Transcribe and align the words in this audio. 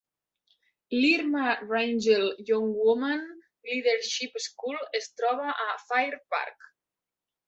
L'Irma 0.93 1.49
Rangel 1.73 2.23
Young 2.47 2.71
Women 2.85 3.21
Leadership 3.73 4.41
School 4.47 4.79
es 5.01 5.11
troba 5.21 5.53
a 5.67 5.69
Fair 5.85 6.19
Park. 6.37 6.71